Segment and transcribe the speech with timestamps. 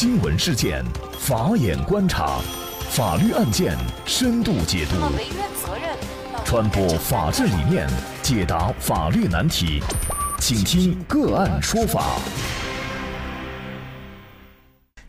[0.00, 0.84] 新闻事件，
[1.18, 2.38] 法眼观察，
[2.88, 3.76] 法律案件
[4.06, 4.94] 深度解读，
[6.44, 7.84] 传播法治理念，
[8.22, 9.82] 解答法律难题，
[10.38, 12.12] 请听个案说法。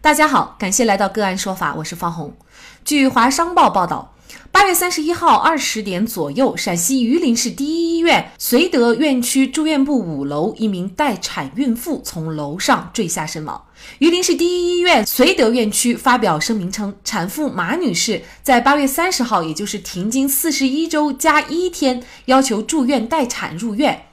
[0.02, 2.36] 大家好，感谢来到个案说法，我是方红。
[2.84, 4.16] 据华商报报道。
[4.60, 13.64] 八月三十一号二十点左右，陕西榆林市第一医院绥德院区住院部五楼，一名待产孕妇从楼上坠下身亡。
[14.00, 24.08] 榆林市第一医院绥德院区发表声明称，产妇马女士在八月三十号，也就是停经四十一周加一天，要求住院待产入院。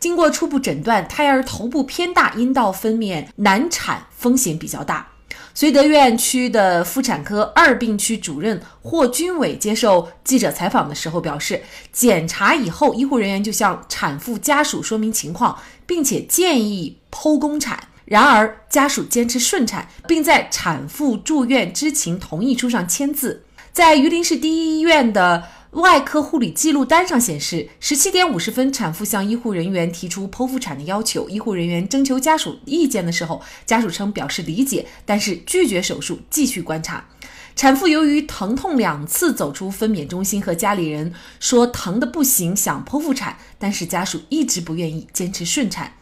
[0.00, 5.11] 经过初步诊断，胎儿头部偏大，阴道分娩难产风险比较大。
[5.54, 17.88] 绥德院区的妇产科二病区主任霍军伟接受记者采访的时候表示，检查以后，医护人员就向产妇家属说明情况，并且建议剖宫产。
[18.04, 23.44] 然而，家属坚持顺产，并在产妇住院知情同意书上签字。
[23.72, 25.44] 在榆林市第一医院的。
[25.72, 31.30] 外科护理记录单上显示，十七点五十分，产妇向医护人员提出剖腹产的要求。
[31.30, 37.06] 医护人员征求家属意见的时候，家属称表示理解，但是拒绝手术，继续观察。
[37.56, 45.94] 产妇由于疼痛两次走出分娩中心，和家里人说疼得不行，想剖腹产，但是家属一直不愿意，坚持顺产。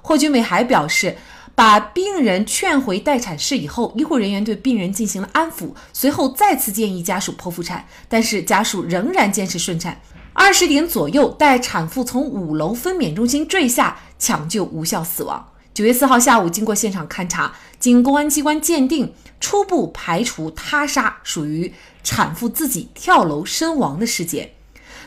[0.00, 1.16] 霍军伟还表示。
[1.58, 10.00] 把病人劝回待产室以后，医护人员对病人进行了安抚，随后再次建议家属剖腹产，但是家属仍然坚持顺产。
[10.32, 15.48] 二十点左右，待产妇从五楼分娩中心坠下，抢救无效死亡。
[15.74, 24.52] 九月四号下午，经过现场勘查，经公安机关鉴定，初步排除他杀，属于产妇自己跳楼身亡的事件。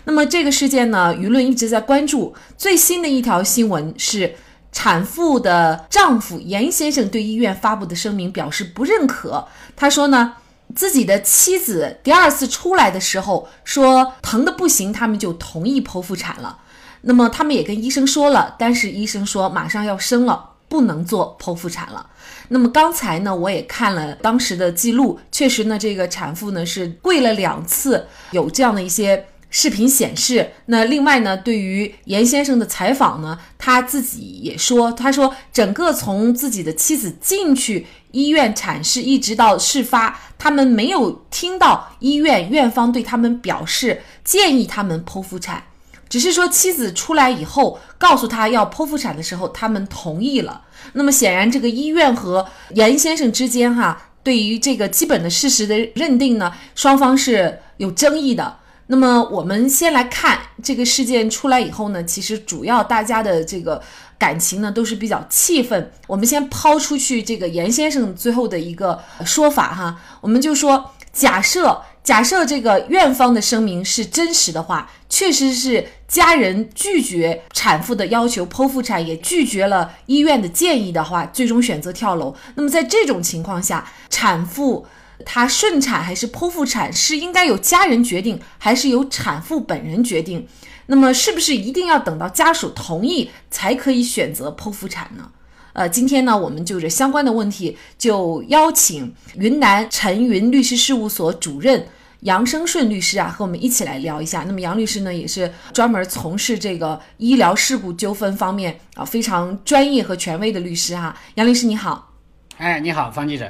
[0.04, 2.36] 那么这个事件呢，舆论一直在关注。
[2.58, 4.36] 最新的一条新闻是。
[4.72, 9.48] 产妇的丈夫严先生对医院发布的声明表示不认可。
[9.76, 10.34] 他说呢，
[10.74, 16.60] 自己的妻子第二次出来的时候说疼的不行，他们就同意剖腹产了。
[17.02, 22.08] 那么他们也跟医生说了，但是医生说马上要生了，不能做剖腹产了。
[22.48, 29.26] 那么刚才呢，我也看了当时的记录，确实呢，这个产妇呢是跪了两次，有这样的一些。
[29.52, 45.62] 视频显示，那另外呢，对于严先生的采访呢，他自己也说，他说整个从自己的妻子进去医院产室一直到事发，他们没有听到医院院方对他们表示建议他们剖腹产，
[46.08, 50.62] 只是说妻子出来以后告诉他要剖腹产的时候，他们同意了。
[50.94, 58.61] 那么显然，这个医院和严先生之间哈，对于这个基本的事实的认定呢，双方是有争议的。
[58.88, 63.82] 那么我们先来看这个事件出来以后呢，其实主要大家的这个
[64.18, 65.92] 感情呢都是比较气愤。
[66.08, 82.36] 我们先抛出去这个严先生最后的一个说法哈，我们就说假设假设这个院方的声明是真实的话，确实是家人拒绝产妇的要求剖腹产，也拒绝了医院的建议的话，最终选择跳楼。
[82.56, 84.86] 那么在这种情况下，产妇。
[85.26, 90.48] 她顺产还是剖腹产是应该由家人决定，还是由产妇本人决定？
[90.88, 95.32] 那么是不是一定要等到家属同意才可以选择剖腹产呢？
[95.74, 101.88] 呃，今天呢，我们就这相关的问题，就邀请云南陈云律师事务所主任
[102.22, 104.44] 杨生顺律师啊，和我们一起来聊一下。
[104.46, 111.16] 那么杨律师呢，也是专门从事这个医疗事故纠纷方面啊非常专业和权威的律师哈。
[111.36, 112.12] 杨律师你好，
[112.58, 113.50] 哎，你好，方记者。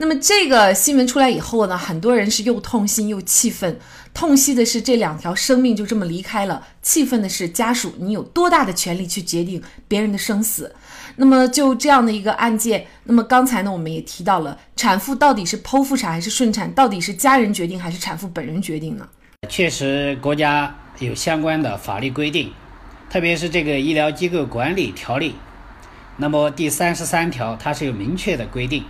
[0.00, 3.78] 那么这个新闻出来以后呢，很多人是又痛心又气愤。
[4.14, 10.74] 痛惜的是这两条生命就这么离开了，气愤的是家属，你有多大的权利去决定别人的生死？
[11.16, 16.72] 那么就这样的一个案件，那么刚才呢，我们也提到了，产妇到底是剖腹产还是顺产？
[16.72, 19.08] 到底是家人决定还是产妇本人决定呢？
[19.48, 22.52] 确实，国家有相关的法律规定，
[23.10, 25.34] 特别是这个医疗机构管理条例，
[26.16, 28.84] 那么第三十三条它是有明确的规定。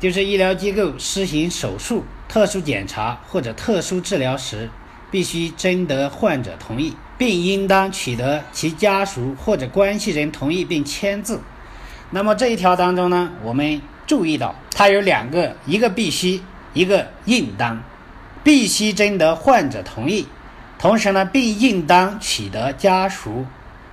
[0.00, 4.70] 就是医疗机构施行手术、特殊检查或者特殊治疗时，
[5.10, 11.40] 必须征得患者同意，并应当取得其家属或者关系人同意并签字。
[12.10, 16.40] 那么这一条当中呢，我们注意到它有两个，一个必须，
[16.72, 17.82] 一个应当。
[18.44, 20.26] 必须征得患者同意，
[20.78, 23.44] 同时呢，并应当取得家属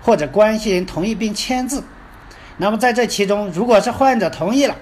[0.01, 1.83] 或者关系人同意并签字。
[2.57, 4.77] 那么在这其中，如果是患者同意了，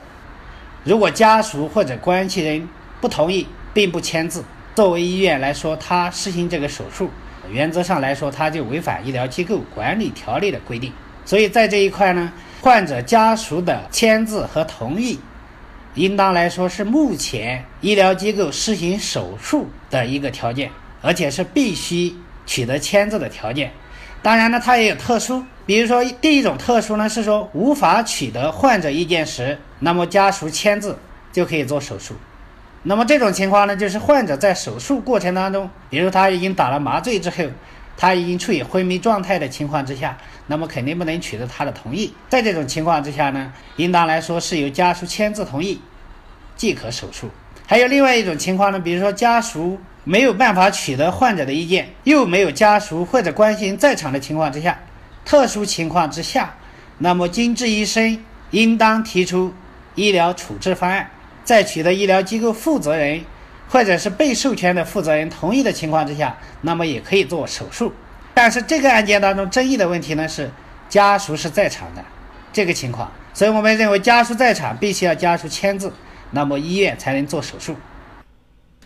[0.83, 2.67] 如果家属或者关系人
[2.99, 4.43] 不同意并不签字，
[4.75, 7.09] 作为医院来说，他实行这个手术，
[7.49, 10.91] 原则上来说，他就违反医疗机构管理条例的规定。
[11.25, 15.17] 所以在这一块呢，患者家属的签字和同意，
[15.95, 20.69] 应当来说是目前医疗机构实行手术的一个条件，
[21.01, 22.13] 而且是必须
[22.45, 23.71] 取得签字的条件。
[24.23, 30.97] 当然呢，它也有特殊，比如说第一种特殊呢是说无法取得患者意见时，那么家属签字
[31.33, 32.15] 就可以做手术。
[32.83, 37.43] 那么这种情况呢，就是患者在手术过程当中，比如他已经打了麻醉之后，
[37.97, 40.17] 他已经处于昏迷状态的情况之下，
[40.47, 42.13] 那么肯定不能取得他的同意。
[42.29, 45.81] 在这种情况之下呢，应当来说是由家属签字同意
[46.55, 47.29] 即可手术。
[47.67, 49.77] 还有另外一种情况呢，比如说家属。
[50.05, 54.79] 没有办法取得患者的意见，又没有家属或者关心在场的情况之下，
[55.23, 56.55] 特殊情况之下，
[56.97, 58.19] 那么经治医生
[58.51, 59.53] 应当提出
[59.95, 61.09] 医疗处置方案，
[61.45, 63.21] 在取得医疗机构负责人
[63.69, 67.93] 或者是被授权的负责人同意的情况之下，那么也可以做手术。
[68.33, 70.51] 但是这个案件当中争议的问题呢是
[70.89, 72.03] 家属是在场的
[72.51, 75.93] 这个情况，所以我们认为家属在场必须要家属签字，
[76.31, 77.75] 那么医院才能做手术。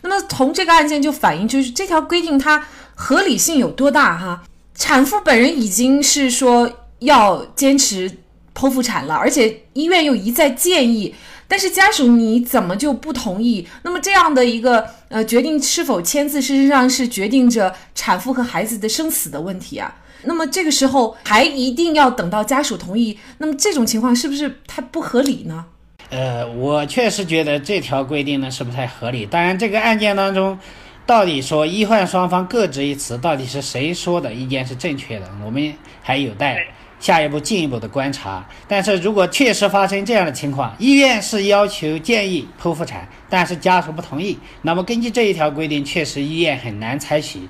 [0.01, 4.43] 那么从这个案件就反映，就是这条规定它合理性有多大哈？
[4.75, 8.19] 产妇本人已经是说要坚持
[8.55, 11.15] 剖腹产了，而且医院又一再建议，
[11.47, 13.67] 但是家属你怎么就不同意？
[13.83, 19.95] 那么这样的一个呃决定是否签字，事实上是决定着产妇和孩子的生死的问题啊。
[20.23, 25.65] 那么这个时候还一定要等到家属同意，那么这种情况是不是太不合理呢？
[26.09, 29.25] 呃，我确实觉得这条规定呢是不太合理。
[29.25, 30.57] 当然，这个案件当中，
[31.05, 36.65] 到底说医患双方各执一词，到底是谁说的意见是正确的，我们还有待
[36.97, 38.47] 下一步进一步的观察。
[38.69, 47.41] 但是如果确实发生这样的情况，医院是要求建议剖腹产，但是家属不同意，那么根据这一条规定，确实医院很难采取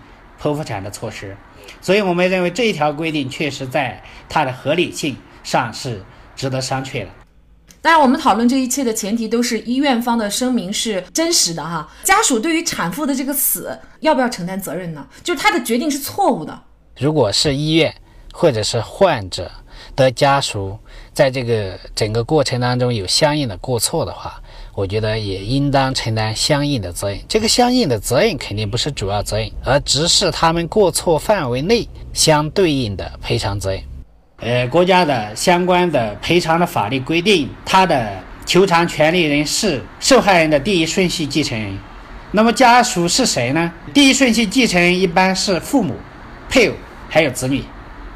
[0.42, 1.38] 剖腹产的措施。
[1.80, 6.04] 所以我们认为这一条规定确实在它的合理性上是
[6.36, 7.10] 值得商榷的。
[7.88, 11.88] 当然，我们讨论这一切的前提都是医院方的声明是真实的哈。
[12.04, 15.08] 家属对于产妇的这个死要不要承担责任呢？
[15.24, 16.64] 就是他的决定是错误的。
[17.00, 17.96] 如果是医院
[18.34, 19.50] 或者是患者
[19.96, 20.78] 的家属
[21.14, 24.38] 在这个整个过程当中有相应的过错的话，
[24.74, 27.18] 我觉得也应当承担相应的责任。
[27.30, 33.82] 这个相应的责任肯定不是主要责任，而只是他们过错范围内相对应的赔偿责任。
[34.40, 38.08] 呃，国家的相关的赔偿的法律规定，他的
[38.46, 41.76] 求偿权利人是受害人的第一顺序继承人。
[42.32, 43.72] 那么家属是谁呢？
[43.94, 45.96] 第一顺序继承人一般是父母、
[46.48, 46.76] 配偶
[47.10, 47.64] 还有子女，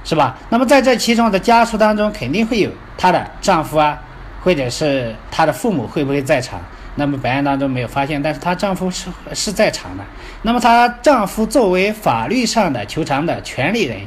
[0.04, 0.38] 是吧？
[0.50, 4.00] 那么在这其中的家属当中，肯定会有她的丈夫啊，
[4.44, 6.62] 或者是她的父母会不会在场？
[6.96, 10.04] 那么本案当中没有发现，但是她丈夫是是在场的。
[10.44, 13.98] 那么她丈夫作为法律上的求偿的权利人。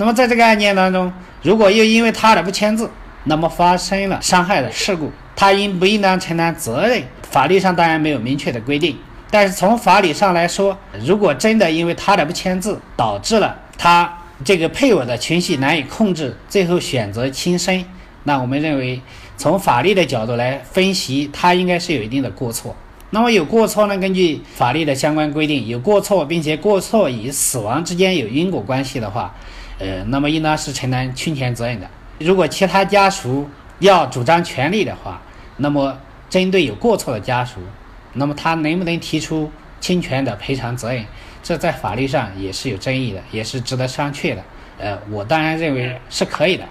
[0.00, 1.12] 那么在这个案件当中，
[1.42, 2.90] 如果又因为他的不签字，
[3.24, 7.02] 那么发生了伤害的事故，他应不应当承担责任？
[7.30, 8.96] 法律上当然没有明确的规定，
[9.30, 10.74] 但是从法理上来说，
[11.04, 14.10] 如果真的因为他的不签字导致了他
[14.42, 17.84] 这个配偶的情绪难以控制，最后选择轻生，
[18.24, 19.02] 那我们认为
[19.36, 22.74] 从法律的角度来分析，他应该是有一定的过错。
[23.10, 23.98] 那么有过错呢？
[23.98, 29.34] 根据法律的相关规定，有过错并且过错与死亡之间有因果关系的话。
[29.80, 31.90] 呃，那么应当是承担侵权责任的。
[32.18, 33.48] 如果其他家属
[33.80, 35.20] 要主张权利的话，
[35.56, 35.98] 那么
[36.28, 37.60] 针对有过错的家属，
[38.12, 39.50] 那么他能不能提出
[39.80, 41.04] 侵权的赔偿责任？
[41.42, 44.42] 这在法律上也是有争议的，也是值得商榷的。
[44.78, 46.64] 呃，我当然认为是可以的。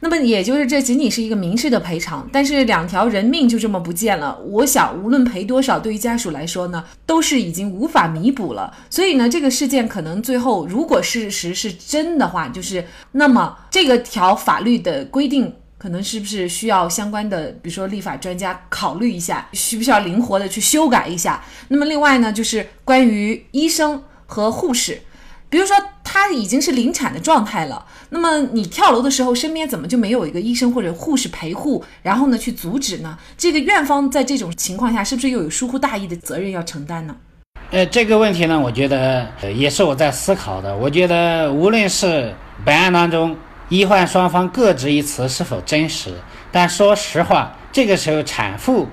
[0.00, 4.38] 那么也就是这仅仅是一个民事的赔偿，但是两条人命就这么不见了。
[4.40, 8.72] 我想无论赔多少，对于家属来说呢，都是已经无法弥补了。
[8.90, 21.42] 所以呢，这个事件可能最后如果事实是真的话，就是那么这个条法律的规定可能是不是需要相关的，比如说立法专家考虑一下，需不需要灵活的去修改一下？
[21.68, 25.00] 那么另外呢，就是关于医生和护士。
[25.50, 25.76] 比如说，
[26.16, 33.18] 他已经是临产的状态了，那么你跳楼的时候，身边怎么就没有一个医生或者护士陪护，然后呢去阻止呢？
[33.36, 37.16] 这个院方在这种情况下，是不是又有疏忽大意的责任要承担呢？
[37.72, 40.76] 呃，这个问题呢，我觉得也是我在思考的。
[40.76, 42.32] 我觉得无论是
[42.64, 43.36] 本案当中
[43.68, 46.14] 医患双方各执一词是否真实，
[46.52, 48.86] 但说实话，这个时候产妇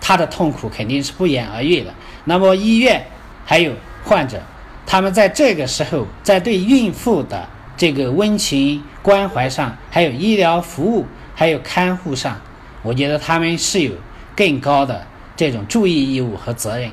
[0.00, 1.94] 她的痛苦肯定是不言而喻的。
[2.24, 3.06] 那么医院
[3.44, 3.72] 还有
[4.04, 4.42] 患者。
[4.86, 12.40] 他们在这个时候，在对孕妇的这个温情关怀上，还有医疗服务，还有看护上，
[12.82, 13.92] 我觉得他们是有
[14.36, 16.90] 更高的这种注意义务和责任。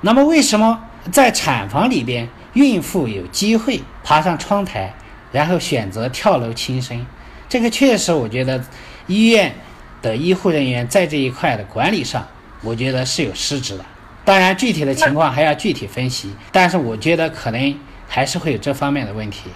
[0.00, 4.94] 那么，为什么在产房里边，孕妇有机会爬上窗台，
[5.32, 7.04] 然后选择跳楼轻生？
[7.48, 8.62] 这个确实，我觉得
[9.06, 9.54] 医院
[10.00, 12.26] 的医护人员在这一块的管理上
[12.62, 13.84] 我觉得是有失职的。
[14.24, 17.74] 当然，具体的情况还要具体分析，但是我觉得可能
[18.08, 19.50] 还是会有这方面的问题。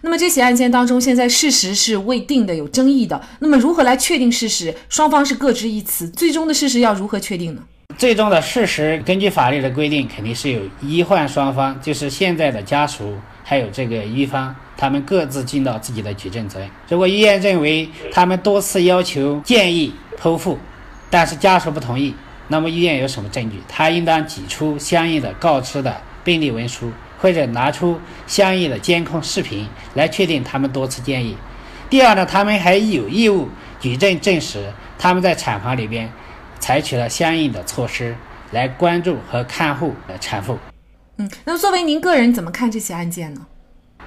[0.00, 3.20] 那么这起案件当中，现在事实是未定的，有争议的。
[3.40, 4.74] 那么如何来确定事实？
[4.88, 7.62] 双方是各执一词，最终的事实要如何确定呢？
[7.98, 16.68] 最终的事实，根据法律的规定，肯定是有医患双方，就是现在的家属还有这个医方，他们各自尽到自己的举证责任。
[16.88, 20.58] 如果医院认为他们多次要求建议剖腹，
[21.08, 22.14] 但是家属不同意，
[22.48, 23.60] 那么医院有什么证据？
[23.68, 26.92] 他应当挤出相应的告知的病历文书。
[27.16, 31.34] 或者拿出相应的监控视频来确定他们多次建议。
[31.88, 33.48] 第二呢，他们还有义务
[33.80, 36.12] 举证证实他们在产房里边
[36.58, 38.14] 采取了相应的措施
[38.50, 40.58] 来关注和看护产妇。
[41.16, 43.46] 嗯，那么作为您个人怎么看这起案件呢？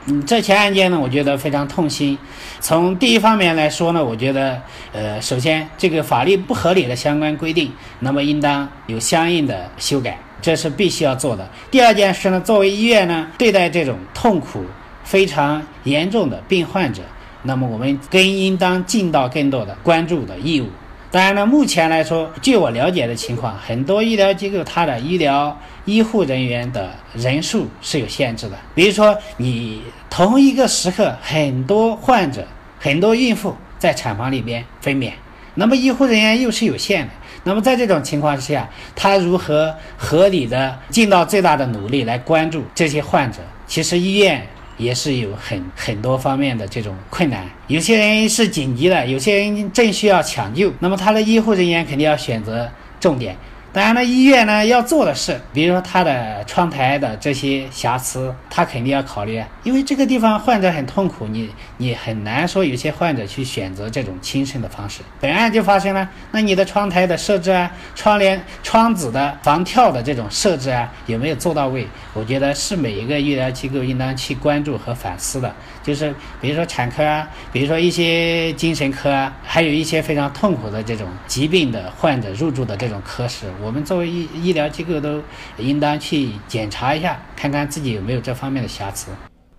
[0.09, 2.17] 嗯，这起案件呢，我觉得非常痛心。
[2.61, 4.61] 从第一方面来说呢，我觉得，
[4.93, 10.17] 呃，首先这个法律不合理的相关规定，那么应当有相应的修改。
[10.39, 11.49] 这是必须要做的。
[11.71, 14.63] 第二件事呢，作为医院呢，对待这种痛苦
[15.03, 17.01] 非常严重的病患者，
[17.43, 20.67] 那么我们更应当尽到更多的关注的义务。
[21.17, 28.55] 当然呢，目前来说，据我了解的情况，很多医疗机构它的医疗医护人员的人数是有限制的。
[28.75, 29.81] 比如说，你
[30.11, 32.45] 同一个时刻，很多患者、
[32.79, 35.11] 很多孕妇在产房里边分娩，
[35.55, 37.11] 那么医护人员又是有限的。
[37.43, 43.39] 那么在这种情况之下，他如何合理的尽到最大的努力来关注这些患者？
[43.65, 44.47] 其实医院
[44.77, 52.69] 也是有很很多方面的这种困难，有些人是紧急的，有些人正需要抢救，那么他的医护人员肯定要选择
[52.99, 53.35] 重点。
[53.77, 65.01] 当然了，医院呢要做的是，比如说他的窗台的这些瑕疵，他肯定要考虑，因为这个地方患者很痛苦，你你很难说有些患者去选择这种轻生的方式。
[65.21, 71.87] 本案就发生了，那你的窗台的设置啊，窗帘、窗子的防跳的这种设置啊，有没有做到位？
[72.15, 75.53] 我觉得是每一个医疗机构应当去关注和反思的。
[75.83, 85.21] 就是比如说产科啊，比如说一些精神科啊，还有一些非常痛苦的这种疾病的患者入住的这种科室，我我们作为医医疗机构都
[85.57, 89.11] 应当去检查一下，看看自己有没有这方面的瑕疵。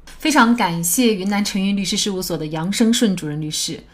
[0.07, 3.85] 非常感谢云南晨云律师事务所的杨生顺主任律师。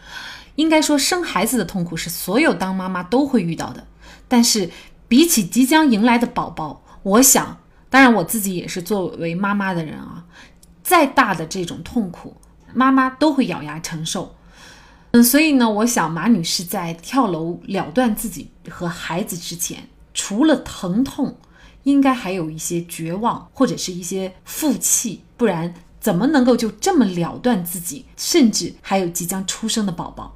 [0.55, 3.85] 应该说，生孩子的痛苦是所有当妈妈都会遇到的，
[4.29, 4.69] 但是
[5.09, 7.57] 比起即将迎来的宝宝，我想，
[7.89, 10.23] 当然我自己也是作为妈妈的人啊。
[10.81, 12.37] 再大的这种痛苦，
[12.73, 14.33] 妈妈都会咬牙承受。
[15.11, 21.37] 嗯，所以呢，我想马女士在跳楼了断自己和孩子之前，除了疼痛，
[21.83, 30.35] 应该还有一些绝望或者是一些负气，不然怎么能够就这么了断自己，甚至还有即将出生的宝宝？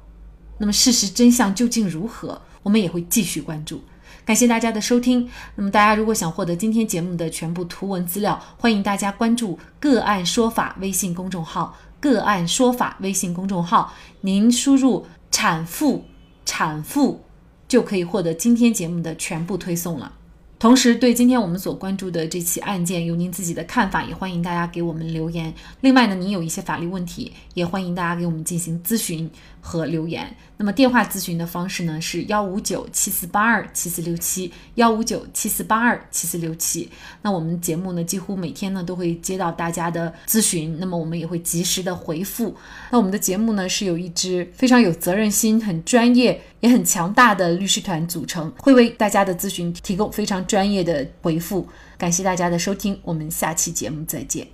[0.58, 2.42] 那么事实真相究竟如何？
[2.62, 3.82] 我们也会继续关注。
[4.26, 5.28] 感谢大家的收听。
[5.56, 11.76] 那么，大家如果想获得今天节目的全部图文资料，欢迎大家关注“个案说法”微信公众号。
[11.98, 16.04] “个案说法”微信公众号，您输入“产妇
[16.44, 17.24] ”“产妇”，
[17.70, 20.12] 就可以获得今天节目的全部推送了。
[20.58, 25.54] 同时，对今天我们所关注的这起案件，有您自己的看法，也欢迎大家给我们留言。
[25.80, 29.30] 另外呢，您有一些法律问题，也欢迎大家给我们进行咨询
[29.62, 30.36] 和留言。
[30.58, 36.90] 那么电话咨询的方式呢是幺五九七四八二七四六七幺五九七四八二七四六七。
[37.22, 42.54] 那我们节目呢几乎每天呢都会接到大家的咨询，那么我们也会及时的回复。
[42.90, 51.66] 那我们的节目呢是有一支非常有责任心、很专业也很强大的律师团组成，会为大家的咨询提供非常专业的回复。
[51.98, 54.46] 感谢大家的收听，我们下期节目再见。